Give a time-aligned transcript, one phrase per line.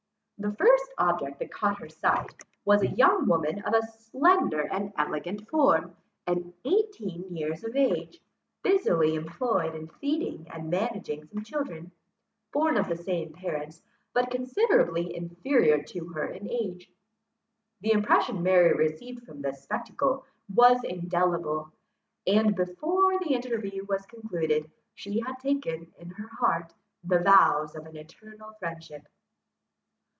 [0.43, 2.33] The first object that caught her sight,
[2.65, 8.19] was a young woman of a slender and elegant form, and eighteen years of age,
[8.63, 11.91] busily employed in feeding and managing some children,
[12.51, 13.83] born of the same parents,
[14.15, 16.89] but considerably inferior to her in age.
[17.81, 21.71] The impression Mary received from this spectacle was indelible;
[22.25, 26.73] and, before the interview was concluded, she had taken, in her heart,
[27.03, 29.07] the vows of an eternal friendship.